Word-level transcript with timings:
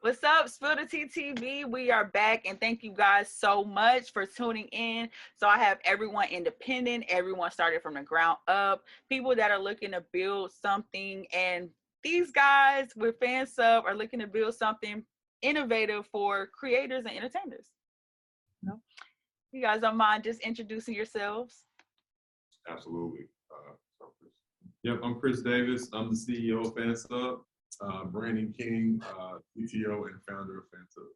What's 0.00 0.22
up, 0.22 0.48
Spill 0.48 0.76
the 0.76 0.86
Tea 0.86 1.06
TV? 1.06 1.68
We 1.68 1.90
are 1.90 2.04
back, 2.04 2.46
and 2.46 2.60
thank 2.60 2.84
you 2.84 2.92
guys 2.92 3.32
so 3.32 3.64
much 3.64 4.12
for 4.12 4.24
tuning 4.26 4.66
in. 4.66 5.08
So, 5.40 5.48
I 5.48 5.58
have 5.58 5.78
everyone 5.84 6.28
independent, 6.28 7.06
everyone 7.08 7.50
started 7.50 7.82
from 7.82 7.94
the 7.94 8.04
ground 8.04 8.38
up, 8.46 8.84
people 9.08 9.34
that 9.34 9.50
are 9.50 9.58
looking 9.58 9.90
to 9.90 10.04
build 10.12 10.52
something, 10.52 11.26
and 11.34 11.68
these 12.04 12.30
guys 12.30 12.90
with 12.94 13.18
FanSub 13.18 13.82
are 13.82 13.94
looking 13.96 14.20
to 14.20 14.28
build 14.28 14.54
something 14.54 15.02
innovative 15.42 16.06
for 16.06 16.46
creators 16.46 17.04
and 17.04 17.16
entertainers. 17.16 17.66
You 19.50 19.62
guys 19.62 19.80
don't 19.80 19.96
mind 19.96 20.22
just 20.22 20.42
introducing 20.42 20.94
yourselves? 20.94 21.64
Absolutely. 22.70 23.26
Uh. 23.50 24.06
Yep, 24.84 25.00
I'm 25.02 25.18
Chris 25.18 25.42
Davis. 25.42 25.88
I'm 25.92 26.10
the 26.10 26.16
CEO 26.16 26.64
of 26.64 26.76
FanSub. 26.76 27.40
Uh, 27.80 28.04
Brandon 28.04 28.52
King, 28.56 29.00
uh, 29.04 29.38
CTO 29.56 30.08
and 30.08 30.20
founder 30.28 30.58
of 30.58 30.64
FanSub. 30.64 31.06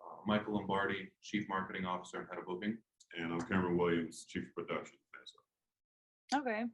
Uh, 0.00 0.16
Michael 0.26 0.54
Lombardi, 0.54 1.10
Chief 1.22 1.44
Marketing 1.48 1.84
Officer 1.84 2.18
and 2.18 2.26
Head 2.28 2.38
of 2.38 2.46
Booking. 2.46 2.76
And 3.18 3.32
I'm 3.32 3.40
Cameron 3.42 3.76
Williams, 3.78 4.26
Chief 4.28 4.42
of 4.44 4.66
Production. 4.66 4.96
Okay. 6.34 6.64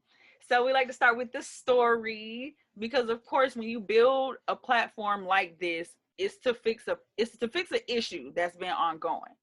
So 0.48 0.64
we 0.64 0.72
like 0.72 0.88
to 0.88 0.92
start 0.92 1.16
with 1.16 1.30
the 1.32 1.42
story 1.42 2.56
because 2.78 3.08
of 3.08 3.24
course 3.24 3.54
when 3.54 3.68
you 3.68 3.80
build 3.80 4.36
a 4.48 4.56
platform 4.56 5.24
like 5.24 5.58
this, 5.60 5.90
it's 6.18 6.38
to 6.38 6.54
fix 6.54 6.88
a 6.88 6.98
it's 7.16 7.36
to 7.38 7.48
fix 7.48 7.70
an 7.70 7.80
issue 7.88 8.32
that's 8.34 8.56
been 8.56 8.70
ongoing. 8.72 9.34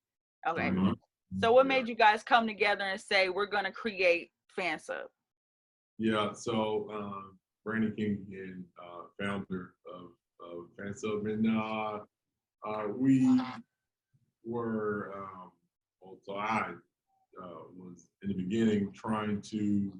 Okay. 0.47 0.69
Mhm. 0.69 0.95
So 1.41 1.53
what 1.53 1.65
Yeah. 1.65 1.69
made 1.69 1.87
you 1.87 1.95
guys 1.95 2.23
come 2.23 2.45
together 2.45 2.83
and 2.83 2.99
say 2.99 3.29
we're 3.29 3.45
gonna 3.45 3.71
create 3.71 4.31
FanSub? 4.57 5.07
Yeah, 5.97 6.33
so 6.33 6.89
um, 6.91 7.39
Brandon 7.63 7.93
King 7.95 8.25
and 8.31 8.63
uh, 8.79 9.03
founder 9.19 9.73
of, 9.93 10.11
of 10.41 10.65
FanSub, 10.79 11.31
and 11.31 11.47
uh, 11.47 11.99
uh, 12.67 12.87
we 12.95 13.41
were, 14.45 15.13
um, 15.15 15.51
well, 16.01 16.17
so 16.25 16.35
I 16.35 16.73
uh, 17.41 17.47
was 17.75 18.07
in 18.23 18.29
the 18.29 18.35
beginning 18.35 18.91
trying 18.93 19.41
to 19.41 19.91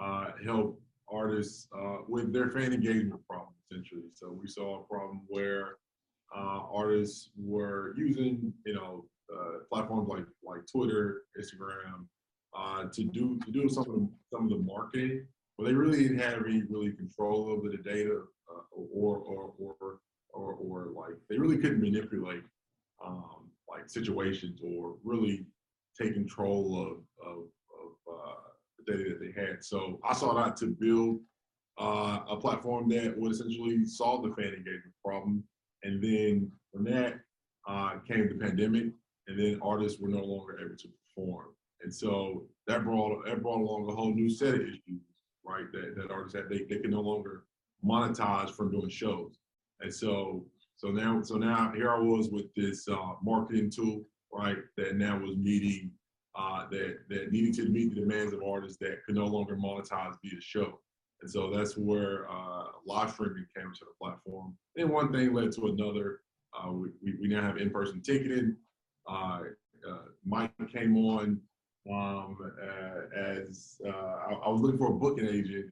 uh, 0.00 0.26
help 0.44 0.80
artists 1.10 1.68
uh, 1.76 1.98
with 2.08 2.32
their 2.32 2.50
fan 2.50 2.72
engagement 2.72 3.20
problem, 3.28 3.52
essentially. 3.70 4.10
So 4.14 4.32
we 4.32 4.48
saw 4.48 4.80
a 4.80 4.84
problem 4.84 5.22
where 5.28 5.76
uh, 6.34 6.60
artists 6.72 7.30
were 7.36 7.94
using, 7.96 8.52
you 8.64 8.74
know, 8.74 9.04
uh, 9.32 9.58
platforms 9.70 10.08
like 10.08 10.24
like 10.44 10.60
Twitter, 10.70 11.22
Instagram, 11.38 12.06
uh, 12.56 12.84
to 12.92 13.04
do 13.04 13.38
to 13.44 13.50
do 13.50 13.68
some 13.68 13.82
of 13.82 13.94
the 13.94 14.08
some 14.32 14.44
of 14.44 14.50
the 14.50 14.58
marketing, 14.58 15.26
but 15.56 15.64
they 15.64 15.74
really 15.74 16.02
didn't 16.02 16.18
have 16.18 16.44
any 16.46 16.62
really 16.68 16.92
control 16.92 17.48
over 17.50 17.68
the 17.68 17.78
data, 17.78 18.22
uh, 18.50 18.62
or, 18.74 19.18
or 19.18 19.52
or 19.58 19.98
or 20.32 20.54
or 20.54 20.86
like 20.94 21.14
they 21.28 21.38
really 21.38 21.56
couldn't 21.58 21.80
manipulate 21.80 22.42
um, 23.04 23.50
like 23.68 23.88
situations 23.88 24.60
or 24.62 24.96
really 25.04 25.46
take 26.00 26.14
control 26.14 26.80
of 26.80 27.26
of, 27.26 27.38
of 27.38 28.14
uh, 28.14 28.34
the 28.78 28.92
data 28.92 29.10
that 29.10 29.20
they 29.20 29.40
had. 29.40 29.64
So 29.64 29.98
I 30.08 30.14
sought 30.14 30.36
out 30.38 30.56
to 30.58 30.66
build 30.66 31.20
uh, 31.78 32.20
a 32.28 32.36
platform 32.36 32.88
that 32.90 33.16
would 33.18 33.32
essentially 33.32 33.84
solve 33.84 34.22
the 34.22 34.34
fan 34.34 34.52
engagement 34.52 34.94
problem, 35.04 35.44
and 35.82 36.02
then 36.02 36.50
from 36.72 36.84
that 36.84 37.14
uh, 37.68 37.98
came 38.06 38.28
the 38.28 38.44
pandemic, 38.44 38.84
and 39.26 39.38
then 39.38 39.58
artists 39.62 40.00
were 40.00 40.08
no 40.08 40.24
longer 40.24 40.58
able 40.60 40.76
to 40.76 40.88
perform. 41.16 41.46
And 41.82 41.94
so 41.94 42.46
that 42.66 42.84
brought 42.84 43.24
that 43.26 43.42
brought 43.42 43.60
along 43.60 43.88
a 43.90 43.94
whole 43.94 44.14
new 44.14 44.30
set 44.30 44.54
of 44.54 44.60
issues, 44.60 45.02
right? 45.46 45.70
That, 45.72 45.94
that 45.96 46.10
artists 46.10 46.36
had 46.36 46.48
they, 46.48 46.64
they 46.68 46.80
can 46.80 46.90
no 46.90 47.00
longer 47.00 47.44
monetize 47.84 48.50
from 48.50 48.70
doing 48.70 48.88
shows. 48.88 49.38
And 49.80 49.92
so 49.92 50.44
so 50.76 50.88
now 50.88 51.22
so 51.22 51.36
now 51.36 51.72
here 51.74 51.90
I 51.90 51.98
was 51.98 52.30
with 52.30 52.52
this 52.54 52.88
uh, 52.88 53.12
marketing 53.22 53.70
tool, 53.70 54.04
right? 54.32 54.58
That 54.76 54.96
now 54.96 55.18
was 55.18 55.36
meeting 55.36 55.90
uh, 56.34 56.68
that 56.70 56.98
that 57.08 57.32
needed 57.32 57.54
to 57.54 57.68
meet 57.68 57.94
the 57.94 58.00
demands 58.00 58.32
of 58.32 58.42
artists 58.42 58.78
that 58.78 58.98
could 59.04 59.14
no 59.14 59.26
longer 59.26 59.56
monetize 59.56 60.14
via 60.22 60.40
show. 60.40 60.80
And 61.22 61.30
so 61.30 61.50
that's 61.50 61.76
where 61.78 62.30
uh, 62.30 62.64
live 62.84 63.10
streaming 63.10 63.46
came 63.56 63.72
to 63.72 63.80
the 63.80 63.94
platform. 63.98 64.54
And 64.76 64.90
one 64.90 65.12
thing 65.12 65.32
led 65.32 65.52
to 65.52 65.68
another. 65.68 66.20
Uh, 66.56 66.72
we, 66.72 66.88
we, 67.02 67.14
we 67.22 67.28
now 67.28 67.42
have 67.42 67.56
in-person 67.56 68.02
ticketing. 68.02 68.56
Uh, 69.10 69.40
uh, 69.88 69.98
Mike 70.24 70.52
came 70.72 70.96
on 70.96 71.40
um, 71.92 72.36
uh, 72.62 73.20
as 73.20 73.76
uh, 73.86 73.90
I, 73.90 74.32
I 74.44 74.48
was 74.48 74.60
looking 74.60 74.78
for 74.78 74.88
a 74.90 74.94
booking 74.94 75.26
agent. 75.26 75.66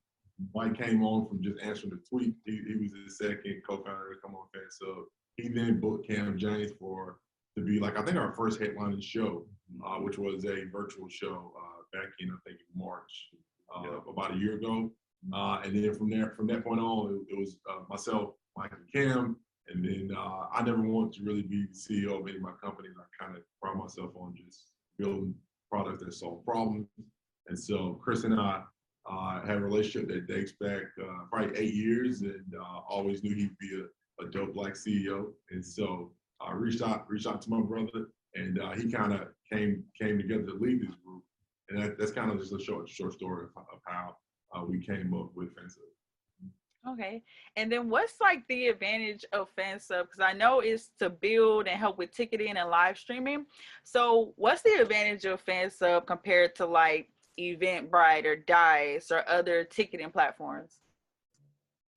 Mike 0.55 0.77
came 0.77 1.03
on 1.05 1.29
from 1.29 1.43
just 1.43 1.61
answering 1.63 1.91
the 1.91 2.01
tweet. 2.09 2.35
He, 2.45 2.61
he 2.67 2.75
was 2.77 2.91
the 2.93 3.11
second 3.11 3.63
co-founder 3.69 4.15
to 4.15 4.21
come 4.21 4.35
on 4.35 4.47
fan. 4.53 4.65
So 4.71 5.07
he 5.37 5.49
then 5.49 5.81
booked 5.81 6.09
Cam 6.09 6.37
James 6.39 6.73
for 6.79 7.19
to 7.57 7.65
be 7.65 7.79
like 7.79 7.97
I 7.97 8.03
think 8.05 8.17
our 8.17 8.33
first 8.35 8.59
headlining 8.61 9.03
show, 9.03 9.47
uh, 9.87 9.97
which 9.99 10.19
was 10.19 10.45
a 10.45 10.65
virtual 10.73 11.09
show 11.09 11.53
uh, 11.57 11.83
back 11.99 12.09
in 12.19 12.31
I 12.31 12.37
think 12.49 12.59
March 12.75 13.29
uh, 13.75 13.83
Yeah. 13.85 13.99
about 14.09 14.35
a 14.35 14.37
year 14.37 14.55
ago. 14.57 14.91
Uh, 15.33 15.61
and 15.65 15.75
then 15.75 15.95
from 15.95 16.11
there, 16.11 16.35
from 16.37 16.47
that 16.49 16.65
point 16.65 16.81
on, 16.81 17.15
it, 17.15 17.33
it 17.35 17.39
was 17.39 17.57
uh, 17.71 17.81
myself, 17.89 18.35
Mike, 18.59 18.73
and 18.73 18.93
Cam. 18.93 19.37
And 19.69 19.83
then 19.83 20.11
uh, 20.15 20.47
I 20.53 20.63
never 20.63 20.83
wanted 20.83 21.15
to 21.15 21.25
really 21.25 21.41
be 21.43 21.65
the 21.65 21.73
CEO 21.79 22.21
of 22.21 22.27
any 22.29 22.37
of 22.37 22.43
my 22.43 22.53
companies. 22.63 22.93
I 22.99 23.25
kind 23.25 23.35
of 23.37 23.43
pride 23.63 23.77
myself 23.77 24.11
on 24.17 24.35
just 24.37 24.73
building 24.99 25.35
products 25.75 26.05
that 26.05 26.15
solve 26.15 26.45
problems. 26.45 26.87
And 27.49 27.59
so 27.59 27.99
Chris 28.03 28.23
and 28.25 28.39
I 28.39 28.63
uh, 29.11 29.45
had 29.45 29.57
a 29.57 29.61
relationship 29.61 30.09
that 30.09 30.29
dates 30.29 30.53
back 30.61 30.83
uh, 31.03 31.25
probably 31.31 31.59
eight 31.59 31.75
years, 31.75 32.23
and 32.23 32.55
uh, 32.59 32.81
always 32.89 33.23
knew 33.25 33.35
he'd 33.35 33.59
be 33.59 33.83
a, 33.83 34.25
a 34.25 34.31
dope 34.31 34.55
black 34.55 34.75
CEO. 34.75 35.33
And 35.51 35.65
so 35.65 36.13
I 36.41 36.53
reached 36.53 36.83
out, 36.83 37.11
reached 37.11 37.27
out 37.27 37.43
to 37.43 37.51
my 37.51 37.61
brother, 37.61 38.07
and 38.35 38.61
uh, 38.61 38.73
he 38.73 38.91
kind 38.91 39.13
of 39.13 39.21
came 39.53 39.85
came 40.01 40.17
together 40.17 40.47
to 40.47 40.55
lead 40.55 40.81
this 40.81 40.95
group. 41.05 41.25
And 41.69 41.83
that, 41.83 41.99
that's 41.99 42.13
kind 42.13 42.31
of 42.31 42.39
just 42.39 42.53
a 42.53 42.61
short 42.61 42.89
short 42.89 43.13
story 43.13 43.47
of, 43.57 43.63
of 43.73 43.81
how 43.85 44.17
uh, 44.55 44.65
we 44.65 44.79
came 44.81 45.13
up 45.13 45.31
with 45.35 45.49
FanSub. 45.57 45.94
Okay. 46.87 47.23
And 47.57 47.73
then 47.73 47.89
what's 47.89 48.21
like 48.21 48.47
the 48.49 48.69
advantage 48.69 49.25
of 49.33 49.49
FanSub? 49.57 50.03
Because 50.03 50.21
I 50.21 50.33
know 50.33 50.61
it's 50.61 50.91
to 50.99 51.09
build 51.09 51.67
and 51.67 51.79
help 51.79 51.97
with 51.97 52.15
ticketing 52.15 52.57
and 52.57 52.69
live 52.69 52.99
streaming. 52.99 53.47
So 53.85 54.35
what's 54.37 54.63
the 54.63 54.81
advantage 54.81 55.25
of 55.25 55.45
FanSub 55.45 56.07
compared 56.07 56.55
to 56.57 56.67
like 56.67 57.09
Eventbrite 57.41 58.27
or 58.27 58.37
Dice 58.37 59.11
or 59.11 59.27
other 59.29 59.65
ticketing 59.65 60.11
platforms? 60.11 60.81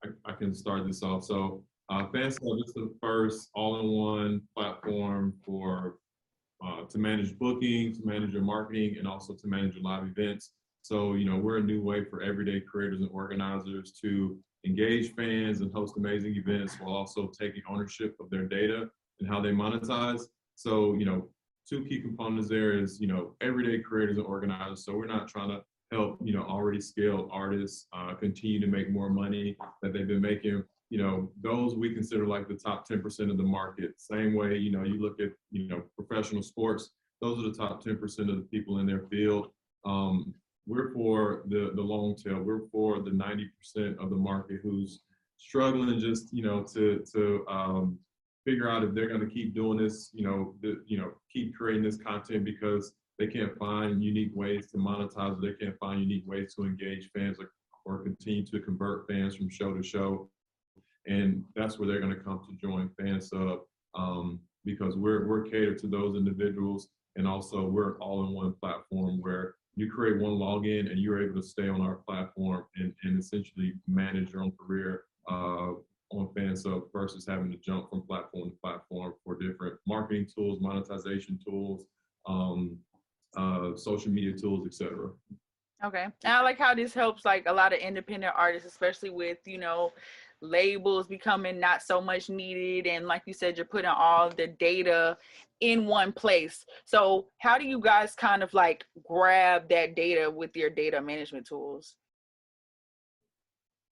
I, 0.06 0.10
I 0.26 0.34
can 0.34 0.54
start 0.54 0.88
this 0.88 1.04
off. 1.04 1.26
So 1.26 1.64
uh, 1.90 2.08
FanSub 2.08 2.64
is 2.66 2.74
the 2.74 2.94
first 3.02 3.50
all-in-one 3.56 4.42
platform 4.56 5.34
for 5.46 5.98
uh, 6.66 6.84
to 6.90 6.98
manage 6.98 7.38
booking, 7.38 7.94
to 7.94 8.06
manage 8.06 8.32
your 8.32 8.42
marketing, 8.42 8.96
and 8.98 9.08
also 9.08 9.34
to 9.34 9.48
manage 9.48 9.76
your 9.76 9.84
live 9.84 10.04
events. 10.04 10.52
So 10.82 11.16
you 11.16 11.30
know 11.30 11.38
we're 11.38 11.58
a 11.58 11.64
new 11.64 11.82
way 11.82 12.06
for 12.06 12.22
everyday 12.22 12.62
creators 12.62 13.02
and 13.02 13.10
organizers 13.12 13.92
to 14.02 14.38
engage 14.68 15.16
fans 15.16 15.62
and 15.62 15.74
host 15.74 15.96
amazing 15.98 16.36
events 16.36 16.76
while 16.80 16.96
also 16.96 17.32
taking 17.40 17.64
ownership 17.70 18.16
of 18.20 18.30
their 18.30 18.46
data 18.46 18.90
and 19.20 19.30
how 19.30 19.42
they 19.42 19.52
monetize. 19.52 20.24
So 20.56 20.94
you 20.96 21.06
know 21.06 21.30
two 21.68 21.84
key 21.86 22.02
components 22.02 22.50
there 22.50 22.78
is 22.78 23.00
you 23.02 23.08
know 23.08 23.36
everyday 23.42 23.80
creators 23.80 24.18
and 24.18 24.28
organizers. 24.28 24.86
So 24.86 24.96
we're 24.96 25.08
not 25.08 25.28
trying 25.28 25.50
to 25.50 25.62
help 25.92 26.20
you 26.24 26.34
know 26.34 26.44
already 26.44 26.82
scaled 26.82 27.30
artists 27.32 27.88
uh, 27.94 28.14
continue 28.14 28.60
to 28.60 28.68
make 28.68 28.90
more 28.90 29.10
money 29.10 29.56
that 29.82 29.94
they've 29.94 30.08
been 30.08 30.22
making 30.22 30.64
you 30.90 30.98
know 30.98 31.30
those 31.42 31.76
we 31.76 31.94
consider 31.94 32.26
like 32.26 32.48
the 32.48 32.56
top 32.56 32.88
10% 32.88 33.30
of 33.30 33.38
the 33.38 33.44
market 33.44 33.94
same 33.98 34.34
way 34.34 34.56
you 34.58 34.72
know 34.72 34.84
you 34.84 35.02
look 35.02 35.20
at 35.20 35.30
you 35.52 35.68
know 35.68 35.82
professional 35.96 36.42
sports 36.42 36.92
those 37.22 37.40
are 37.40 37.50
the 37.50 37.58
top 37.58 37.84
10% 37.84 38.02
of 38.30 38.38
the 38.38 38.48
people 38.52 38.80
in 38.80 38.86
their 38.86 39.04
field 39.10 39.48
um, 39.86 40.34
we're 40.68 40.92
for 40.92 41.44
the 41.48 41.72
the 41.76 41.82
long 41.82 42.16
tail. 42.16 42.42
We're 42.42 42.68
for 42.72 43.02
the 43.02 43.12
90% 43.12 43.98
of 43.98 44.10
the 44.10 44.16
market 44.16 44.60
who's 44.62 45.02
struggling 45.38 46.00
just 46.00 46.34
you 46.34 46.44
know 46.44 46.64
to 46.74 47.04
to 47.14 47.46
um, 47.48 47.98
figure 48.46 48.70
out 48.70 48.84
if 48.84 48.94
they're 48.94 49.08
going 49.08 49.22
to 49.22 49.34
keep 49.34 49.54
doing 49.56 49.78
this 49.78 50.10
you 50.14 50.26
know 50.26 50.56
the, 50.62 50.82
you 50.86 50.98
know 50.98 51.12
keep 51.32 51.56
creating 51.56 51.84
this 51.84 51.98
content 51.98 52.44
because 52.44 52.94
they 53.20 53.28
can't 53.28 53.58
find 53.58 54.04
unique 54.04 54.32
ways 54.36 54.70
to 54.72 54.78
monetize 54.78 55.40
they 55.42 55.54
can't 55.54 55.78
find 55.80 56.02
unique 56.02 56.24
ways 56.28 56.54
to 56.56 56.64
engage 56.64 57.10
fans 57.16 57.38
or, 57.40 57.52
or 57.86 58.04
continue 58.04 58.46
to 58.46 58.60
convert 58.60 59.08
fans 59.08 59.36
from 59.36 59.50
show 59.50 59.74
to 59.74 59.82
show. 59.82 60.30
And 61.08 61.44
that's 61.56 61.80
where 61.80 61.88
they're 61.88 62.02
going 62.02 62.14
to 62.14 62.20
come 62.20 62.42
to 62.48 62.56
join 62.58 62.90
FanSub 63.00 63.60
um, 63.96 64.42
because 64.66 64.98
we're 64.98 65.26
we're 65.26 65.44
catered 65.44 65.80
to 65.80 65.88
those 65.88 66.18
individuals, 66.18 66.90
and 67.16 67.26
also 67.26 67.66
we're 67.66 67.98
all 68.00 68.26
in 68.26 68.34
one 68.34 68.54
platform 68.60 69.22
where 69.22 69.56
you 69.78 69.92
create 69.92 70.20
one 70.20 70.32
login 70.32 70.90
and 70.90 71.00
you're 71.00 71.24
able 71.24 71.40
to 71.40 71.48
stay 71.48 71.70
on 71.70 71.82
our 71.82 71.96
platform 71.96 72.66
and, 72.78 72.92
and 73.04 73.20
essentially 73.20 73.74
manage 73.88 74.34
your 74.34 74.42
own 74.42 74.52
career 74.52 75.04
uh, 75.30 75.74
on 76.10 76.28
FanSub 76.36 76.92
versus 76.92 77.28
having 77.28 77.52
to 77.52 77.58
jump 77.58 77.88
from 77.92 78.02
platform 78.02 78.50
to 78.50 78.56
platform 78.58 79.14
for 79.24 79.38
different 79.38 79.76
marketing 79.88 80.26
tools, 80.34 80.58
monetization 80.62 81.40
tools, 81.48 81.86
um, 82.26 82.76
uh, 83.38 83.76
social 83.76 84.12
media 84.12 84.36
tools, 84.36 84.66
etc. 84.66 85.12
Okay. 85.86 86.06
And 86.24 86.34
I 86.34 86.42
like 86.42 86.58
how 86.58 86.74
this 86.74 86.96
helps 86.96 87.24
like 87.24 87.44
a 87.46 87.54
lot 87.54 87.72
of 87.72 87.78
independent 87.78 88.34
artists, 88.36 88.68
especially 88.68 89.12
with, 89.12 89.38
you 89.46 89.60
know, 89.60 89.92
labels 90.42 91.08
becoming 91.08 91.60
not 91.60 91.82
so 91.82 92.00
much 92.00 92.30
needed 92.30 92.86
and 92.88 93.08
like 93.08 93.24
you 93.26 93.34
said 93.34 93.58
you're 93.58 93.66
putting 93.66 93.90
all 93.90 94.30
the 94.30 94.48
data 94.60 95.18
in 95.62 95.86
one 95.86 96.12
place 96.12 96.64
so 96.86 97.28
how 97.40 97.58
do 97.58 97.66
you 97.66 97.80
guys 97.80 98.14
kind 98.14 98.44
of 98.44 98.54
like 98.54 98.86
grab 99.08 99.68
that 99.70 99.96
data 99.96 100.30
with 100.30 100.56
your 100.56 100.70
data 100.70 101.02
management 101.02 101.46
tools 101.48 101.96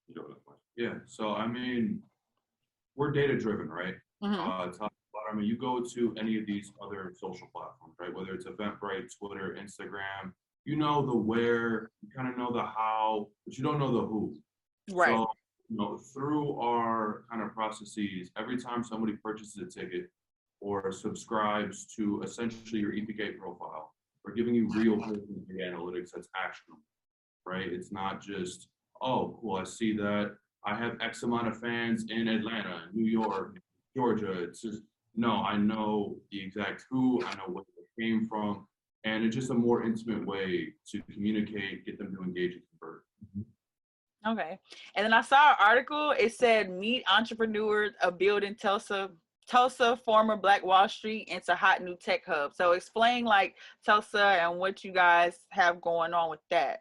You 0.07 0.15
know, 0.15 0.25
that's 0.30 0.44
fine. 0.45 0.56
Yeah, 0.77 0.95
so 1.07 1.33
I 1.33 1.47
mean, 1.47 2.01
we're 2.95 3.12
data 3.12 3.36
driven, 3.38 3.68
right? 3.69 3.95
Mhm. 4.24 4.39
Uh, 4.39 4.71
top 4.71 4.94
bottom, 5.13 5.31
I 5.31 5.36
mean, 5.36 5.45
you 5.45 5.57
go 5.57 5.81
to 5.81 6.15
any 6.19 6.38
of 6.38 6.45
these 6.45 6.71
other 6.81 7.12
social 7.15 7.47
platforms, 7.47 7.95
right? 8.00 8.13
Whether 8.13 8.33
it's 8.36 8.45
Eventbrite, 8.45 9.07
Twitter, 9.18 9.57
Instagram, 9.59 10.33
you 10.65 10.75
know 10.75 11.06
the 11.06 11.15
where, 11.18 11.92
you 12.01 12.09
kind 12.15 12.27
of 12.30 12.38
know 12.38 12.51
the 12.51 12.62
how, 12.63 13.30
but 13.45 13.57
you 13.57 13.63
don't 13.63 13.80
know 13.80 13.92
the 13.92 14.06
who. 14.07 14.36
right 14.92 15.15
So, 15.15 15.27
you 15.70 15.78
know, 15.78 15.98
through 15.98 16.60
our 16.60 17.24
kind 17.30 17.42
of 17.42 17.54
processes, 17.54 18.32
every 18.38 18.58
time 18.58 18.84
somebody 18.84 19.14
purchases 19.14 19.58
a 19.58 19.66
ticket 19.66 20.10
or 20.62 20.92
subscribes 20.92 21.86
to 21.96 22.22
essentially 22.24 22.80
your 22.80 22.94
EPK 22.94 23.38
profile, 23.38 23.94
we're 24.24 24.34
giving 24.34 24.56
you 24.56 24.70
real 24.70 24.98
analytics 24.98 26.10
that's 26.14 26.30
actionable, 26.36 26.82
right? 27.46 27.68
It's 27.72 27.92
not 27.92 28.22
just, 28.22 28.68
oh, 29.02 29.38
cool, 29.42 29.58
I 29.58 29.64
see 29.64 29.96
that 29.98 30.36
I 30.66 30.76
have 30.76 30.98
X 31.02 31.24
amount 31.24 31.48
of 31.48 31.60
fans 31.60 32.06
in 32.10 32.28
Atlanta, 32.28 32.84
New 32.94 33.10
York, 33.10 33.60
Georgia. 33.96 34.44
It's 34.44 34.62
just, 34.62 34.82
no, 35.16 35.44
I 35.44 35.58
know 35.58 36.18
the 36.32 36.44
exact 36.44 36.86
who, 36.90 37.24
I 37.24 37.36
know 37.36 37.54
where 37.54 37.64
they 37.78 38.04
came 38.04 38.28
from, 38.28 38.66
and 39.04 39.24
it's 39.24 39.36
just 39.36 39.52
a 39.52 39.54
more 39.54 39.84
intimate 39.84 40.26
way 40.26 40.74
to 40.92 41.02
communicate, 41.14 41.86
get 41.86 42.00
them 42.00 42.16
to 42.16 42.24
engage 42.24 42.54
and 42.54 42.64
convert. 42.72 43.04
Mm-hmm. 43.24 43.42
Okay. 44.27 44.57
And 44.95 45.06
then 45.06 45.13
I 45.13 45.22
saw 45.22 45.51
an 45.51 45.56
article. 45.60 46.13
It 46.18 46.33
said 46.33 46.72
meet 46.72 47.04
entrepreneurs 47.12 47.94
of 48.01 48.18
building 48.18 48.56
Tulsa, 48.56 49.12
Tulsa, 49.48 50.00
former 50.04 50.36
Black 50.36 50.66
Wall 50.66 50.89
Street 50.89 51.27
into 51.27 51.54
a 51.54 51.56
hot 51.56 51.83
new 51.83 51.95
tech 51.95 52.25
hub. 52.25 52.54
So 52.56 52.72
explain 52.72 53.25
like 53.25 53.56
Tulsa 53.86 54.39
and 54.42 54.57
what 54.57 54.83
you 54.83 54.92
guys 54.92 55.38
have 55.50 55.80
going 55.81 56.13
on 56.13 56.30
with 56.30 56.39
that. 56.50 56.80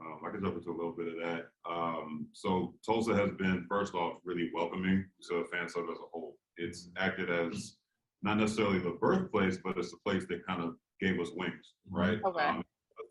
Um, 0.00 0.20
I 0.26 0.30
can 0.30 0.42
jump 0.42 0.56
into 0.56 0.70
a 0.70 0.76
little 0.76 0.92
bit 0.92 1.08
of 1.08 1.14
that. 1.24 1.46
Um, 1.68 2.28
so 2.32 2.74
Tulsa 2.86 3.14
has 3.16 3.30
been, 3.32 3.66
first 3.68 3.94
off, 3.94 4.18
really 4.24 4.50
welcoming 4.54 5.04
to 5.28 5.44
fan 5.52 5.68
sub 5.68 5.84
as 5.90 5.98
a 5.98 6.08
whole. 6.12 6.36
It's 6.56 6.90
acted 6.96 7.30
as 7.30 7.76
not 8.22 8.38
necessarily 8.38 8.78
the 8.78 8.96
birthplace, 9.00 9.58
but 9.64 9.76
it's 9.76 9.90
the 9.90 9.98
place 10.06 10.24
that 10.28 10.46
kind 10.46 10.62
of 10.62 10.74
gave 11.00 11.18
us 11.18 11.30
wings, 11.34 11.72
right? 11.90 12.20
Okay. 12.24 12.44
Um, 12.44 12.62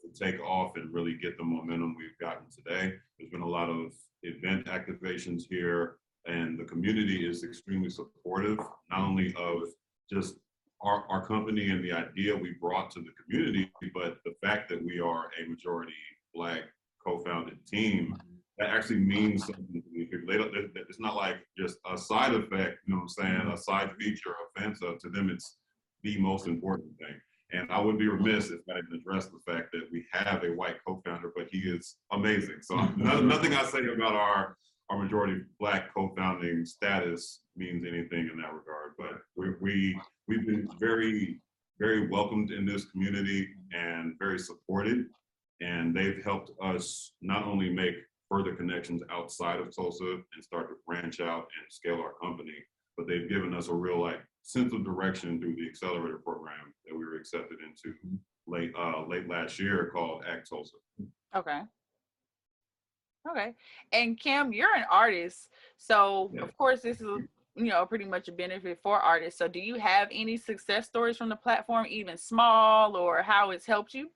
to 0.02 0.24
take 0.24 0.40
off 0.42 0.76
and 0.76 0.94
really 0.94 1.16
get 1.16 1.38
the 1.38 1.44
momentum 1.44 1.96
we've 1.98 2.18
gotten 2.20 2.46
today. 2.50 2.94
There's 3.18 3.32
been 3.32 3.42
a 3.42 3.48
lot 3.48 3.70
of 3.70 3.94
event 4.24 4.68
activations 4.68 5.44
here, 5.50 5.98
and 6.26 6.60
the 6.60 6.66
community 6.66 7.28
is 7.28 7.44
extremely 7.44 7.90
supportive, 7.90 8.58
not 8.90 9.00
only 9.00 9.34
of 9.38 9.64
just 10.12 10.36
our, 10.82 11.06
our 11.10 11.26
company 11.26 11.70
and 11.70 11.84
the 11.84 11.92
idea 11.92 12.36
we 12.36 12.56
brought 12.60 12.92
to 12.92 13.02
the 13.02 13.12
community, 13.24 13.72
but 13.94 14.18
the 14.26 14.34
fact 14.44 14.70
that 14.70 14.84
we 14.84 15.00
are 15.00 15.30
a 15.40 15.50
majority 15.50 15.94
black 16.34 16.62
co-founded 17.06 17.58
team 17.68 18.16
that 18.62 18.70
actually 18.70 19.00
means 19.00 19.46
something 19.46 19.82
to 19.82 20.38
don't, 20.38 20.54
it's 20.76 21.00
not 21.00 21.16
like 21.16 21.38
just 21.58 21.78
a 21.92 21.98
side 21.98 22.34
effect, 22.34 22.78
you 22.86 22.94
know 22.94 22.98
what 22.98 23.02
I'm 23.02 23.10
saying, 23.10 23.52
a 23.52 23.58
side 23.58 23.92
feature 24.00 24.30
of 24.30 24.64
FanSub. 24.64 25.00
To 25.00 25.10
them, 25.10 25.30
it's 25.30 25.58
the 26.04 26.20
most 26.20 26.48
important 26.48 26.96
thing. 27.00 27.20
And 27.54 27.70
I 27.72 27.80
would 27.82 27.98
be 27.98 28.08
remiss 28.08 28.50
if 28.50 28.62
I 28.70 28.76
didn't 28.76 29.02
address 29.02 29.28
the 29.28 29.40
fact 29.46 29.72
that 29.74 29.84
we 29.92 30.06
have 30.12 30.44
a 30.44 30.54
white 30.54 30.78
co-founder, 30.88 31.32
but 31.36 31.48
he 31.52 31.60
is 31.60 31.98
amazing. 32.12 32.58
So 32.62 32.76
mm-hmm. 32.76 33.28
nothing 33.28 33.54
I 33.54 33.66
say 33.66 33.80
about 33.94 34.16
our, 34.16 34.56
our 34.90 34.98
majority 34.98 35.42
black 35.60 35.94
co-founding 35.94 36.66
status 36.66 37.42
means 37.56 37.86
anything 37.86 38.30
in 38.32 38.38
that 38.42 38.54
regard. 38.54 38.94
But 38.98 39.22
we, 39.36 39.50
we, 39.60 40.02
we've 40.28 40.46
been 40.46 40.70
very, 40.80 41.42
very 41.80 42.08
welcomed 42.08 42.52
in 42.52 42.66
this 42.66 42.86
community 42.86 43.50
and 43.74 44.16
very 44.18 44.40
supported. 44.40 45.06
And 45.60 45.96
they've 45.96 46.24
helped 46.24 46.52
us 46.62 47.14
not 47.22 47.46
only 47.46 47.70
make 47.70 47.96
further 48.30 48.56
connections 48.56 49.04
outside 49.12 49.60
of 49.60 49.76
Tulsa 49.76 50.20
and 50.34 50.44
start 50.44 50.70
to 50.70 50.76
branch 50.88 51.20
out 51.20 51.48
and 51.60 51.70
scale 51.70 52.00
our 52.00 52.14
company, 52.22 52.56
but 52.98 53.08
they've 53.08 53.30
given 53.30 53.54
us 53.54 53.68
a 53.68 53.74
real 53.74 54.00
like 54.00 54.22
sense 54.44 54.74
of 54.74 54.84
direction 54.86 55.40
through 55.40 55.56
the 55.56 55.68
accelerator 55.68 56.18
program 56.18 56.74
that 56.86 56.96
we 56.98 57.06
were 57.06 57.16
accepted 57.16 57.58
into 57.62 57.96
late 58.48 58.72
uh, 58.78 59.06
late 59.08 59.28
last 59.30 59.60
year 59.60 59.90
called 59.94 60.24
Act 60.28 60.50
Tulsa. 60.50 60.76
Okay. 61.36 61.62
Okay. 63.30 63.54
And 63.92 64.20
Kim, 64.20 64.52
you're 64.52 64.76
an 64.76 64.86
artist. 64.90 65.50
So 65.78 66.32
Yeah. 66.34 66.42
of 66.42 66.58
course 66.58 66.82
this 66.82 67.02
is 67.02 67.08
you 67.56 67.66
know 67.66 67.86
pretty 67.86 68.06
much 68.06 68.28
a 68.28 68.32
benefit 68.32 68.80
for 68.82 69.00
artists. 69.00 69.38
So 69.38 69.48
do 69.48 69.60
you 69.60 69.76
have 69.76 70.08
any 70.12 70.38
success 70.38 70.88
stories 70.88 71.18
from 71.18 71.30
the 71.30 71.36
platform, 71.36 71.86
even 71.90 72.18
small, 72.18 72.96
or 72.96 73.22
how 73.22 73.52
it's 73.52 73.66
helped 73.66 73.94
you? 73.94 74.10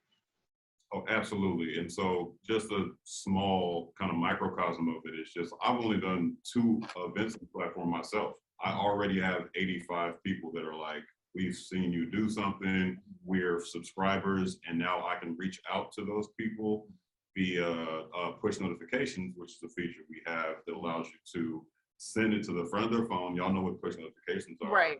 Oh, 0.94 1.04
absolutely. 1.10 1.78
And 1.80 1.92
so 1.92 2.36
just 2.48 2.72
a 2.72 2.88
small 3.04 3.94
kind 4.00 4.10
of 4.12 4.18
microcosm 4.18 4.88
of 4.88 5.02
it 5.06 5.20
is 5.20 5.32
just 5.34 5.54
I've 5.64 5.80
only 5.80 6.00
done 6.00 6.36
two 6.44 6.82
events 6.98 7.36
on 7.36 7.42
the 7.42 7.48
platform 7.54 7.92
myself. 7.92 8.34
I 8.64 8.72
already 8.74 9.20
have 9.20 9.50
85 9.56 10.24
people 10.24 10.52
that 10.54 10.64
are 10.64 10.76
like, 10.76 11.04
we've 11.34 11.56
seen 11.56 11.92
you 11.92 12.10
do 12.10 12.30
something, 12.30 12.98
we're 13.26 13.64
subscribers, 13.64 14.58
and 14.68 14.80
now 14.80 15.06
I 15.06 15.20
can 15.20 15.36
reach 15.38 15.60
out 15.72 15.92
to 15.94 16.06
those 16.06 16.30
people 16.40 16.88
via 17.36 17.68
uh, 17.70 18.32
push 18.42 18.60
notifications, 18.60 19.34
which 19.36 19.52
is 19.52 19.64
a 19.64 19.70
feature 19.70 20.02
we 20.10 20.22
have 20.26 20.56
that 20.66 20.76
allows 20.76 21.08
you 21.08 21.42
to 21.42 21.66
send 21.98 22.34
it 22.34 22.44
to 22.46 22.54
the 22.54 22.66
front 22.70 22.86
of 22.86 22.92
their 22.92 23.06
phone. 23.08 23.36
Y'all 23.36 23.52
know 23.54 23.62
what 23.62 23.82
push 23.82 23.96
notifications 23.98 24.58
are 24.64 24.72
Right. 24.72 24.98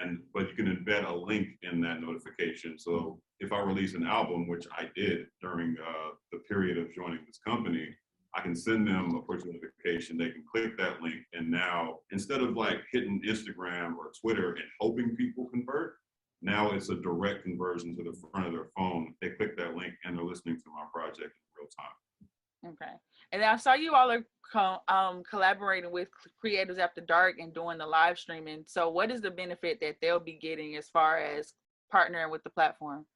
and 0.00 0.20
but 0.32 0.48
you 0.48 0.54
can 0.54 0.66
embed 0.66 1.08
a 1.08 1.12
link 1.14 1.48
in 1.62 1.80
that 1.80 2.00
notification. 2.00 2.78
So 2.78 3.20
if 3.40 3.52
I 3.52 3.60
release 3.60 3.94
an 3.94 4.06
album, 4.06 4.46
which 4.48 4.66
I 4.72 4.88
did 4.94 5.26
during 5.40 5.76
uh, 5.84 6.10
the 6.30 6.38
period 6.48 6.78
of 6.78 6.92
joining 6.92 7.24
this 7.26 7.40
company, 7.44 7.88
I 8.34 8.40
can 8.40 8.56
send 8.56 8.86
them 8.88 9.14
a 9.14 9.20
push 9.20 9.42
notification. 9.44 10.16
They 10.16 10.30
can 10.30 10.44
click 10.50 10.78
that 10.78 11.02
link, 11.02 11.22
and 11.34 11.50
now 11.50 11.98
instead 12.10 12.40
of 12.40 12.56
like 12.56 12.78
hitting 12.90 13.22
Instagram 13.26 13.96
or 13.96 14.12
Twitter 14.20 14.50
and 14.54 14.64
hoping 14.80 15.14
people 15.16 15.48
convert, 15.50 15.96
now 16.40 16.72
it's 16.72 16.88
a 16.88 16.96
direct 16.96 17.44
conversion 17.44 17.96
to 17.96 18.02
the 18.02 18.16
front 18.32 18.46
of 18.46 18.52
their 18.52 18.68
phone. 18.76 19.14
They 19.20 19.30
click 19.30 19.56
that 19.58 19.76
link 19.76 19.94
and 20.04 20.16
they're 20.16 20.24
listening 20.24 20.56
to 20.56 20.70
my 20.74 20.84
project 20.92 21.20
in 21.20 21.56
real 21.56 21.68
time. 21.78 22.72
Okay. 22.72 22.92
And 23.30 23.44
I 23.44 23.56
saw 23.56 23.74
you 23.74 23.94
all 23.94 24.10
are 24.10 24.24
co- 24.52 24.78
um, 24.88 25.22
collaborating 25.28 25.92
with 25.92 26.08
Creators 26.40 26.78
After 26.78 27.00
Dark 27.00 27.36
and 27.38 27.54
doing 27.54 27.78
the 27.78 27.86
live 27.86 28.18
streaming. 28.18 28.64
So 28.66 28.88
what 28.88 29.10
is 29.10 29.20
the 29.20 29.30
benefit 29.30 29.78
that 29.80 29.96
they'll 30.00 30.18
be 30.18 30.38
getting 30.40 30.76
as 30.76 30.88
far 30.88 31.18
as 31.18 31.54
partnering 31.94 32.30
with 32.30 32.42
the 32.42 32.50
platform? 32.50 33.06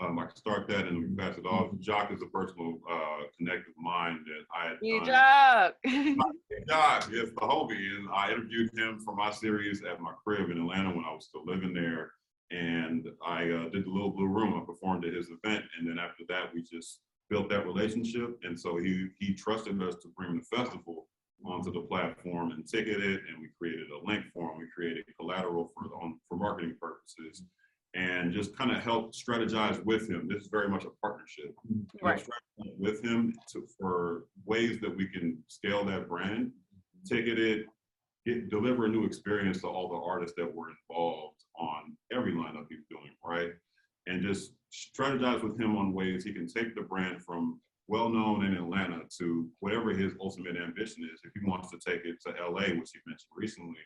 Um, 0.00 0.18
I 0.18 0.26
can 0.26 0.36
start 0.36 0.68
that 0.68 0.86
and 0.86 0.96
we 0.98 1.04
can 1.06 1.16
pass 1.16 1.36
it 1.38 1.44
off. 1.46 1.70
Jock 1.80 2.12
is 2.12 2.22
a 2.22 2.26
personal 2.26 2.78
uh, 2.88 3.22
connective 3.36 3.74
mind 3.76 4.20
that 4.26 4.44
I 4.56 4.68
had 4.68 4.80
Good 4.80 5.04
done- 5.04 5.72
job. 6.16 6.32
God, 6.68 7.04
yes, 7.12 7.28
the 7.34 7.40
homie. 7.40 7.96
And 7.96 8.08
I 8.14 8.30
interviewed 8.30 8.70
him 8.78 9.00
for 9.04 9.14
my 9.16 9.32
series 9.32 9.82
at 9.82 10.00
my 10.00 10.12
crib 10.24 10.50
in 10.50 10.58
Atlanta 10.58 10.90
when 10.90 11.04
I 11.04 11.12
was 11.12 11.26
still 11.26 11.44
living 11.44 11.72
there. 11.74 12.12
And 12.52 13.08
I 13.26 13.50
uh, 13.50 13.68
did 13.70 13.86
the 13.86 13.90
Little 13.90 14.10
Blue 14.10 14.28
Room. 14.28 14.54
I 14.60 14.64
performed 14.64 15.04
at 15.04 15.14
his 15.14 15.30
event. 15.30 15.64
And 15.78 15.88
then 15.88 15.98
after 15.98 16.22
that, 16.28 16.54
we 16.54 16.62
just 16.62 17.00
built 17.28 17.48
that 17.50 17.66
relationship. 17.66 18.38
And 18.44 18.58
so 18.58 18.78
he 18.78 19.08
he 19.18 19.34
trusted 19.34 19.82
us 19.82 19.96
to 20.02 20.08
bring 20.16 20.36
the 20.36 20.56
festival 20.56 21.08
onto 21.44 21.72
the 21.72 21.80
platform 21.82 22.52
and 22.52 22.66
ticket 22.68 23.00
it. 23.02 23.20
And 23.28 23.40
we 23.40 23.48
created 23.58 23.88
a 23.90 24.06
link 24.06 24.24
for 24.32 24.52
him. 24.52 24.58
We 24.58 24.66
created 24.74 25.04
collateral 25.18 25.72
for, 25.74 25.86
on, 26.02 26.18
for 26.28 26.36
marketing 26.38 26.76
purposes 26.80 27.42
and 27.98 28.32
just 28.32 28.56
kind 28.56 28.70
of 28.70 28.78
help 28.78 29.12
strategize 29.12 29.84
with 29.84 30.08
him. 30.08 30.28
This 30.28 30.42
is 30.42 30.48
very 30.48 30.68
much 30.68 30.84
a 30.84 30.90
partnership 31.02 31.52
mm-hmm. 31.70 32.06
Right. 32.06 32.18
strategize 32.18 32.78
with 32.78 33.04
him 33.04 33.34
to, 33.52 33.66
for 33.78 34.24
ways 34.46 34.78
that 34.80 34.96
we 34.96 35.08
can 35.08 35.38
scale 35.48 35.84
that 35.86 36.08
brand, 36.08 36.52
ticket 37.06 37.38
it, 37.40 37.66
get, 38.24 38.50
deliver 38.50 38.86
a 38.86 38.88
new 38.88 39.04
experience 39.04 39.60
to 39.62 39.66
all 39.66 39.88
the 39.88 39.96
artists 39.96 40.36
that 40.36 40.54
were 40.54 40.68
involved 40.88 41.42
on 41.58 41.96
every 42.12 42.32
lineup 42.32 42.66
he's 42.68 42.86
doing, 42.88 43.10
right? 43.24 43.50
And 44.06 44.22
just 44.22 44.52
strategize 44.72 45.42
with 45.42 45.60
him 45.60 45.76
on 45.76 45.92
ways 45.92 46.22
he 46.22 46.32
can 46.32 46.46
take 46.46 46.76
the 46.76 46.82
brand 46.82 47.22
from 47.22 47.60
well-known 47.88 48.44
in 48.44 48.54
Atlanta 48.54 49.00
to 49.18 49.48
whatever 49.58 49.90
his 49.90 50.12
ultimate 50.20 50.56
ambition 50.56 51.08
is. 51.12 51.20
If 51.24 51.32
he 51.34 51.48
wants 51.48 51.70
to 51.70 51.78
take 51.78 52.04
it 52.04 52.16
to 52.26 52.44
LA, 52.44 52.78
which 52.78 52.90
he 52.92 53.00
mentioned 53.06 53.32
recently, 53.34 53.78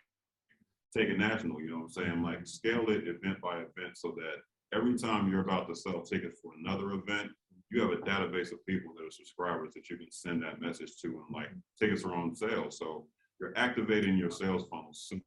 take 0.96 1.08
it 1.08 1.18
national, 1.18 1.60
you 1.60 1.70
know 1.70 1.78
what 1.78 1.82
I'm 1.84 1.90
saying? 1.90 2.22
Like 2.22 2.46
scale 2.46 2.84
it 2.88 3.08
event 3.08 3.40
by 3.42 3.56
event 3.56 3.96
so 3.96 4.14
that 4.16 4.76
every 4.76 4.98
time 4.98 5.30
you're 5.30 5.40
about 5.40 5.68
to 5.68 5.74
sell 5.74 6.02
tickets 6.02 6.40
for 6.40 6.52
another 6.58 6.92
event, 6.92 7.30
you 7.70 7.80
have 7.80 7.90
a 7.90 7.96
database 7.96 8.52
of 8.52 8.64
people 8.66 8.92
that 8.94 9.06
are 9.06 9.10
subscribers 9.10 9.72
that 9.74 9.88
you 9.88 9.96
can 9.96 10.10
send 10.10 10.42
that 10.42 10.60
message 10.60 10.92
to 11.00 11.08
and 11.08 11.34
like 11.34 11.48
tickets 11.80 12.04
are 12.04 12.14
on 12.14 12.34
sale. 12.34 12.70
So 12.70 13.06
you're 13.40 13.56
activating 13.56 14.16
your 14.18 14.30
sales 14.30 14.66
funnel 14.70 14.90
sooner. 14.92 15.22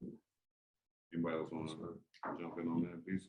Anybody 1.13 1.37
else 1.37 1.49
want 1.51 1.69
to 1.69 2.43
jump 2.43 2.59
in 2.61 2.67
on 2.67 2.81
that 2.81 3.05
piece? 3.05 3.27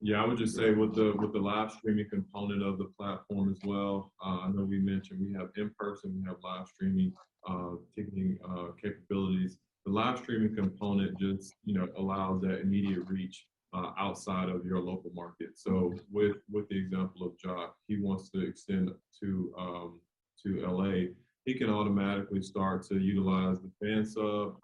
Yeah, 0.00 0.22
I 0.22 0.26
would 0.26 0.38
just 0.38 0.56
say 0.56 0.70
with 0.72 0.94
the, 0.94 1.14
with 1.18 1.32
the 1.32 1.38
live 1.38 1.72
streaming 1.72 2.08
component 2.10 2.62
of 2.62 2.78
the 2.78 2.90
platform 2.98 3.50
as 3.50 3.58
well, 3.64 4.12
uh, 4.24 4.38
I 4.40 4.48
know 4.48 4.64
we 4.64 4.78
mentioned 4.78 5.20
we 5.20 5.32
have 5.34 5.48
in-person, 5.56 6.14
we 6.18 6.26
have 6.26 6.36
live 6.42 6.66
streaming, 6.66 7.12
uh, 7.48 7.76
ticketing, 7.94 8.38
uh, 8.48 8.68
capabilities. 8.82 9.56
The 9.86 9.92
live 9.92 10.18
streaming 10.18 10.54
component 10.54 11.18
just, 11.18 11.54
you 11.64 11.74
know, 11.74 11.88
allows 11.96 12.40
that 12.42 12.60
immediate 12.60 13.06
reach, 13.06 13.46
uh, 13.74 13.90
outside 13.98 14.48
of 14.48 14.64
your 14.64 14.80
local 14.80 15.10
market. 15.14 15.50
So 15.56 15.94
with, 16.10 16.36
with 16.50 16.68
the 16.68 16.78
example 16.78 17.26
of 17.26 17.36
Jock, 17.38 17.76
he 17.88 18.00
wants 18.00 18.30
to 18.30 18.46
extend 18.46 18.90
to, 19.20 19.54
um, 19.58 20.00
to 20.44 20.66
LA. 20.66 21.10
He 21.44 21.54
can 21.54 21.68
automatically 21.68 22.40
start 22.40 22.84
to 22.84 22.98
utilize 22.98 23.58
the 23.60 23.70
fan 23.80 24.06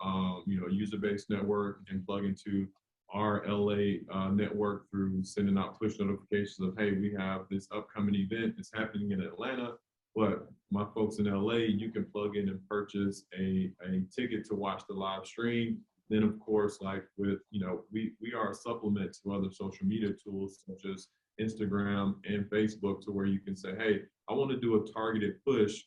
um, 0.02 0.44
you 0.46 0.60
know, 0.60 0.68
user-based 0.68 1.28
network 1.28 1.80
and 1.90 2.06
plug 2.06 2.24
into 2.24 2.68
our 3.12 3.42
LA 3.46 3.98
uh, 4.12 4.28
network 4.30 4.88
through 4.90 5.22
sending 5.24 5.58
out 5.58 5.78
push 5.78 5.98
notifications 5.98 6.60
of, 6.60 6.78
hey, 6.78 6.92
we 6.92 7.12
have 7.18 7.42
this 7.50 7.66
upcoming 7.74 8.14
event 8.14 8.54
that's 8.56 8.70
happening 8.72 9.10
in 9.10 9.20
Atlanta. 9.20 9.72
But 10.14 10.49
my 10.70 10.84
folks 10.94 11.18
in 11.18 11.24
LA, 11.24 11.54
you 11.54 11.90
can 11.90 12.04
plug 12.04 12.36
in 12.36 12.48
and 12.48 12.60
purchase 12.68 13.24
a, 13.38 13.70
a 13.84 14.02
ticket 14.14 14.46
to 14.48 14.54
watch 14.54 14.82
the 14.88 14.94
live 14.94 15.26
stream. 15.26 15.78
Then, 16.08 16.22
of 16.22 16.38
course, 16.40 16.80
like 16.80 17.04
with, 17.16 17.38
you 17.50 17.60
know, 17.60 17.84
we, 17.92 18.12
we 18.20 18.32
are 18.34 18.50
a 18.50 18.54
supplement 18.54 19.16
to 19.22 19.32
other 19.32 19.50
social 19.50 19.86
media 19.86 20.10
tools 20.24 20.60
such 20.66 20.84
as 20.90 21.08
Instagram 21.40 22.14
and 22.24 22.44
Facebook 22.46 23.02
to 23.02 23.12
where 23.12 23.26
you 23.26 23.40
can 23.40 23.56
say, 23.56 23.74
hey, 23.76 24.02
I 24.28 24.34
want 24.34 24.50
to 24.50 24.56
do 24.56 24.76
a 24.76 24.92
targeted 24.92 25.36
push 25.44 25.82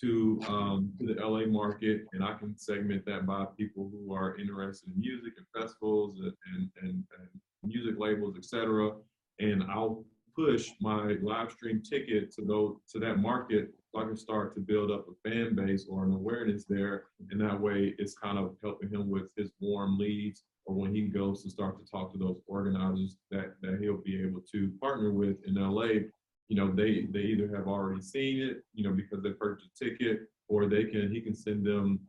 to 0.00 0.40
um, 0.48 0.92
to 0.98 1.06
the 1.06 1.20
LA 1.20 1.46
market, 1.46 2.06
and 2.12 2.22
I 2.22 2.34
can 2.34 2.56
segment 2.56 3.04
that 3.06 3.26
by 3.26 3.44
people 3.56 3.90
who 3.92 4.14
are 4.14 4.36
interested 4.38 4.92
in 4.94 5.00
music 5.00 5.34
and 5.36 5.62
festivals 5.62 6.20
and 6.20 6.32
and, 6.54 6.70
and, 6.82 7.04
and 7.18 7.28
music 7.64 7.96
labels, 7.98 8.36
etc. 8.36 8.92
And 9.40 9.64
I'll 9.64 10.04
push 10.44 10.70
my 10.80 11.16
live 11.22 11.50
stream 11.52 11.82
ticket 11.82 12.32
to 12.34 12.42
go 12.42 12.80
to 12.90 12.98
that 12.98 13.18
market 13.18 13.70
so 13.92 14.00
I 14.00 14.04
can 14.04 14.16
start 14.16 14.54
to 14.54 14.60
build 14.60 14.90
up 14.90 15.06
a 15.08 15.28
fan 15.28 15.54
base 15.54 15.86
or 15.88 16.04
an 16.04 16.12
awareness 16.12 16.64
there. 16.68 17.04
And 17.30 17.40
that 17.40 17.60
way 17.60 17.94
it's 17.98 18.14
kind 18.14 18.38
of 18.38 18.56
helping 18.62 18.90
him 18.90 19.10
with 19.10 19.28
his 19.36 19.50
warm 19.60 19.98
leads 19.98 20.44
or 20.64 20.74
when 20.74 20.94
he 20.94 21.02
goes 21.08 21.42
to 21.42 21.50
start 21.50 21.78
to 21.78 21.90
talk 21.90 22.12
to 22.12 22.18
those 22.18 22.40
organizers 22.46 23.16
that, 23.30 23.54
that 23.62 23.78
he'll 23.80 24.02
be 24.02 24.22
able 24.22 24.42
to 24.52 24.72
partner 24.80 25.12
with 25.12 25.36
in 25.46 25.54
LA 25.54 26.08
you 26.50 26.56
know, 26.56 26.70
they 26.70 27.06
they 27.12 27.20
either 27.20 27.48
have 27.56 27.68
already 27.68 28.02
seen 28.02 28.42
it, 28.42 28.64
you 28.74 28.82
know, 28.82 28.92
because 28.92 29.22
they 29.22 29.30
purchased 29.30 29.70
a 29.80 29.84
ticket, 29.84 30.22
or 30.48 30.66
they 30.66 30.84
can 30.84 31.08
he 31.10 31.20
can 31.20 31.34
send 31.34 31.64
them 31.64 32.00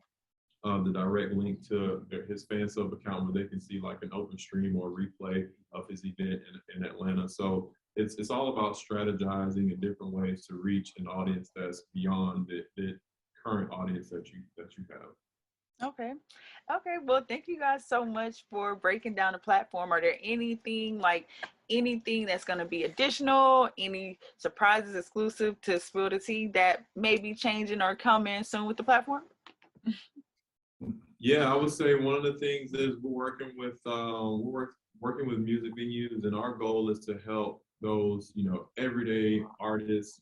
uh, 0.63 0.81
the 0.83 0.91
direct 0.91 1.33
link 1.33 1.65
to 1.69 2.03
his 2.27 2.45
fan 2.45 2.67
sub 2.67 2.91
account 2.91 3.23
where 3.23 3.43
they 3.43 3.47
can 3.47 3.61
see 3.61 3.79
like 3.79 3.99
an 4.01 4.09
open 4.11 4.37
stream 4.39 4.75
or 4.75 4.89
replay 4.89 5.47
of 5.73 5.87
his 5.87 6.03
event 6.05 6.41
in, 6.41 6.75
in 6.75 6.83
Atlanta. 6.83 7.29
So 7.29 7.71
it's 7.95 8.15
it's 8.15 8.29
all 8.29 8.49
about 8.49 8.75
strategizing 8.75 9.71
in 9.71 9.79
different 9.79 10.13
ways 10.13 10.45
to 10.47 10.55
reach 10.55 10.93
an 10.97 11.07
audience 11.07 11.51
that's 11.55 11.83
beyond 11.93 12.47
the, 12.47 12.63
the 12.77 12.97
current 13.45 13.71
audience 13.71 14.09
that 14.09 14.29
you 14.31 14.41
that 14.57 14.77
you 14.77 14.85
have. 14.89 15.09
Okay. 15.83 16.13
Okay. 16.71 16.97
Well, 17.03 17.25
thank 17.27 17.47
you 17.47 17.57
guys 17.57 17.87
so 17.87 18.05
much 18.05 18.45
for 18.49 18.75
breaking 18.75 19.15
down 19.15 19.33
the 19.33 19.39
platform. 19.39 19.91
Are 19.91 19.99
there 19.99 20.17
anything 20.23 20.99
like 20.99 21.27
anything 21.69 22.25
that's 22.25 22.43
going 22.43 22.59
to 22.59 22.65
be 22.65 22.83
additional, 22.83 23.69
any 23.77 24.19
surprises 24.37 24.95
exclusive 24.95 25.59
to 25.61 25.79
Spill 25.79 26.09
the 26.09 26.19
Tea 26.19 26.47
that 26.47 26.85
may 26.95 27.17
be 27.17 27.33
changing 27.33 27.81
or 27.81 27.95
coming 27.95 28.43
soon 28.43 28.65
with 28.65 28.77
the 28.77 28.83
platform? 28.83 29.23
Yeah, 31.19 31.51
I 31.51 31.55
would 31.55 31.71
say 31.71 31.95
one 31.95 32.15
of 32.15 32.23
the 32.23 32.33
things 32.33 32.73
is 32.73 32.97
we're 33.01 33.11
working 33.11 33.51
with 33.57 33.79
uh, 33.85 34.37
we're 34.37 34.69
working 34.99 35.27
with 35.27 35.39
music 35.39 35.75
venues, 35.75 36.25
and 36.25 36.35
our 36.35 36.55
goal 36.55 36.89
is 36.89 36.99
to 37.05 37.19
help 37.25 37.63
those 37.81 38.31
you 38.35 38.49
know 38.49 38.67
everyday 38.77 39.43
artists 39.59 40.21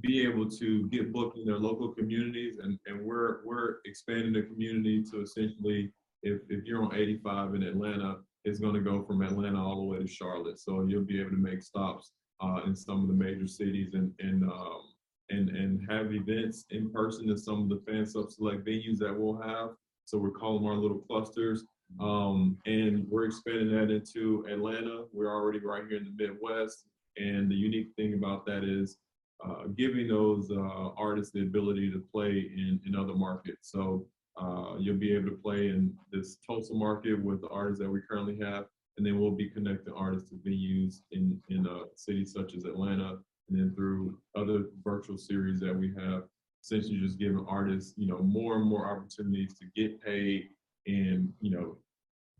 be 0.00 0.22
able 0.22 0.48
to 0.48 0.88
get 0.88 1.12
booked 1.12 1.38
in 1.38 1.44
their 1.44 1.58
local 1.58 1.88
communities, 1.88 2.58
and 2.58 2.78
and 2.86 3.00
we're 3.00 3.44
we're 3.44 3.76
expanding 3.84 4.32
the 4.32 4.42
community 4.42 5.02
to 5.10 5.22
essentially 5.22 5.92
if 6.22 6.40
if 6.48 6.64
you're 6.64 6.82
on 6.82 6.94
85 6.94 7.54
in 7.54 7.62
Atlanta, 7.62 8.16
it's 8.44 8.58
going 8.58 8.74
to 8.74 8.80
go 8.80 9.02
from 9.04 9.22
Atlanta 9.22 9.62
all 9.62 9.76
the 9.76 9.84
way 9.84 9.98
to 9.98 10.06
Charlotte, 10.06 10.58
so 10.58 10.84
you'll 10.86 11.04
be 11.04 11.20
able 11.20 11.30
to 11.30 11.36
make 11.36 11.62
stops 11.62 12.12
uh, 12.40 12.60
in 12.66 12.74
some 12.74 13.02
of 13.02 13.08
the 13.08 13.14
major 13.14 13.46
cities 13.46 13.94
and 13.94 14.12
and 14.18 14.44
um, 14.44 14.82
and 15.30 15.50
and 15.50 15.80
have 15.88 16.12
events 16.12 16.64
in 16.70 16.90
person 16.90 17.30
in 17.30 17.38
some 17.38 17.62
of 17.62 17.68
the 17.68 17.82
fan 17.86 18.06
sub 18.06 18.30
select 18.30 18.66
venues 18.66 18.98
that 18.98 19.14
we'll 19.16 19.40
have. 19.40 19.70
So 20.06 20.18
we're 20.18 20.30
calling 20.30 20.66
our 20.66 20.76
little 20.76 20.98
clusters. 20.98 21.64
Um, 22.00 22.58
and 22.66 23.06
we're 23.08 23.26
expanding 23.26 23.70
that 23.72 23.90
into 23.90 24.44
Atlanta. 24.50 25.04
We're 25.12 25.32
already 25.32 25.60
right 25.60 25.84
here 25.88 25.98
in 25.98 26.04
the 26.04 26.26
Midwest. 26.26 26.84
And 27.16 27.50
the 27.50 27.54
unique 27.54 27.90
thing 27.96 28.14
about 28.14 28.44
that 28.46 28.64
is 28.64 28.98
uh, 29.44 29.66
giving 29.76 30.08
those 30.08 30.50
uh, 30.50 30.90
artists 30.96 31.32
the 31.32 31.42
ability 31.42 31.90
to 31.92 32.02
play 32.12 32.50
in, 32.56 32.80
in 32.86 32.96
other 32.96 33.14
markets. 33.14 33.70
So 33.70 34.06
uh, 34.36 34.74
you'll 34.78 34.96
be 34.96 35.14
able 35.14 35.30
to 35.30 35.36
play 35.36 35.68
in 35.68 35.94
this 36.10 36.38
Tulsa 36.44 36.74
market 36.74 37.22
with 37.22 37.40
the 37.40 37.48
artists 37.48 37.80
that 37.82 37.90
we 37.90 38.00
currently 38.00 38.38
have. 38.40 38.66
And 38.96 39.06
then 39.06 39.18
we'll 39.18 39.32
be 39.32 39.50
connecting 39.50 39.92
artists 39.94 40.30
to 40.30 40.36
venues 40.36 41.00
in, 41.12 41.40
in 41.48 41.66
uh, 41.66 41.84
cities 41.96 42.32
such 42.32 42.54
as 42.54 42.64
Atlanta 42.64 43.18
and 43.48 43.58
then 43.58 43.72
through 43.74 44.18
other 44.34 44.64
virtual 44.82 45.18
series 45.18 45.60
that 45.60 45.76
we 45.76 45.92
have 45.98 46.24
essentially 46.62 46.98
just 46.98 47.18
giving 47.18 47.44
artists, 47.46 47.92
you 47.96 48.06
know, 48.06 48.18
more 48.18 48.56
and 48.56 48.64
more 48.64 48.90
opportunities 48.90 49.54
to 49.58 49.66
get 49.76 50.02
paid 50.02 50.48
and, 50.86 51.30
you 51.40 51.50
know, 51.50 51.76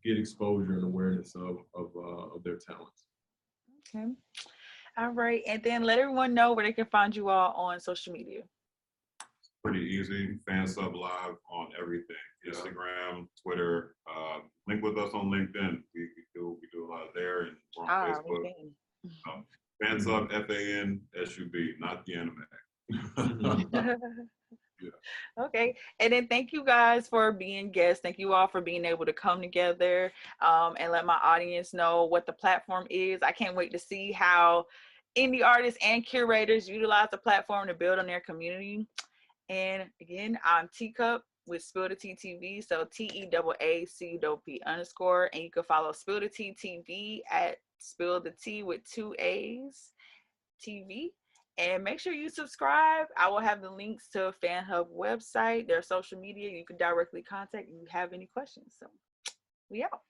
get 0.04 0.18
exposure 0.18 0.74
and 0.74 0.84
awareness 0.84 1.34
of 1.34 1.56
of, 1.74 1.90
uh, 1.96 2.34
of 2.34 2.42
their 2.44 2.58
talents. 2.58 3.04
Okay. 3.94 4.06
All 4.98 5.10
right. 5.10 5.42
And 5.46 5.62
then 5.62 5.82
let 5.82 5.98
everyone 5.98 6.34
know 6.34 6.52
where 6.52 6.64
they 6.64 6.72
can 6.72 6.86
find 6.86 7.14
you 7.14 7.28
all 7.28 7.52
on 7.54 7.80
social 7.80 8.12
media. 8.12 8.42
Pretty 9.64 9.80
easy. 9.80 10.38
Fan 10.46 10.66
sub 10.66 10.94
live 10.94 11.36
on 11.50 11.68
everything. 11.80 12.16
Instagram, 12.46 13.26
Twitter. 13.42 13.96
Uh, 14.08 14.40
link 14.68 14.82
with 14.82 14.98
us 14.98 15.12
on 15.14 15.26
LinkedIn. 15.30 15.82
We, 15.94 16.00
we 16.02 16.24
do 16.34 16.58
we 16.60 16.68
do 16.72 16.84
a 16.86 16.88
lot 16.92 17.08
there 17.14 17.42
and 17.42 17.56
we're 17.76 17.84
on 17.84 17.90
Ah, 17.90 18.12
Facebook. 18.12 18.44
LinkedIn. 18.44 19.44
Fan 19.82 20.00
sub 20.00 20.28
F 20.32 20.48
A 20.50 20.80
N 20.80 21.00
S 21.20 21.36
U 21.38 21.48
B, 21.52 21.72
not 21.80 22.04
the 22.06 22.14
anime. 22.14 22.46
Okay. 25.54 25.76
And 26.00 26.12
then 26.12 26.26
thank 26.26 26.52
you 26.52 26.64
guys 26.64 27.06
for 27.06 27.30
being 27.30 27.70
guests. 27.70 28.02
Thank 28.02 28.18
you 28.18 28.32
all 28.32 28.48
for 28.48 28.60
being 28.60 28.84
able 28.84 29.06
to 29.06 29.12
come 29.12 29.40
together 29.40 30.12
um, 30.40 30.74
and 30.80 30.90
let 30.90 31.06
my 31.06 31.18
audience 31.22 31.72
know 31.72 32.04
what 32.04 32.26
the 32.26 32.32
platform 32.32 32.88
is. 32.90 33.20
I 33.22 33.30
can't 33.30 33.54
wait 33.54 33.70
to 33.70 33.78
see 33.78 34.10
how 34.10 34.66
indie 35.16 35.44
artists 35.44 35.78
and 35.84 36.04
curators 36.04 36.68
utilize 36.68 37.06
the 37.12 37.18
platform 37.18 37.68
to 37.68 37.74
build 37.74 38.00
on 38.00 38.06
their 38.08 38.18
community. 38.18 38.88
And 39.48 39.84
again, 40.00 40.40
I'm 40.44 40.68
Teacup 40.76 41.22
with 41.46 41.62
Spill 41.62 41.88
the 41.88 41.94
Tea 41.94 42.16
TV. 42.16 42.66
So 42.66 42.88
T 42.92 43.08
E 43.14 43.28
double 43.30 43.54
underscore. 44.66 45.30
And 45.32 45.42
you 45.44 45.50
can 45.52 45.62
follow 45.62 45.92
Spill 45.92 46.18
the 46.18 46.28
Tea 46.28 46.56
TV 46.60 47.20
at 47.30 47.58
Spill 47.78 48.20
the 48.20 48.32
Tea 48.32 48.64
with 48.64 48.80
two 48.90 49.14
A's 49.20 49.92
TV 50.60 51.10
and 51.58 51.84
make 51.84 52.00
sure 52.00 52.12
you 52.12 52.28
subscribe. 52.28 53.06
I 53.16 53.28
will 53.28 53.40
have 53.40 53.62
the 53.62 53.70
links 53.70 54.08
to 54.12 54.34
FanSub 54.42 54.86
website, 54.96 55.68
their 55.68 55.82
social 55.82 56.18
media. 56.18 56.50
You 56.50 56.64
can 56.64 56.76
directly 56.76 57.22
contact 57.22 57.68
if 57.68 57.74
you 57.74 57.86
have 57.90 58.12
any 58.12 58.28
questions. 58.32 58.74
So 58.78 58.86
we 59.70 59.82
out. 59.82 60.00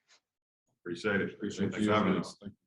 Appreciate 0.82 1.20
it. 1.20 1.34
Appreciate 1.34 1.72
Thanks 1.72 1.86
you 1.86 1.92
having 1.92 2.08
having 2.08 2.20
us. 2.20 2.28
us. 2.28 2.36
Thank 2.40 2.52
you. 2.52 2.63